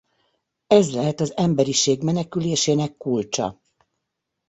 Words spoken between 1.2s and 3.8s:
emberiség menekülésének kulcsa.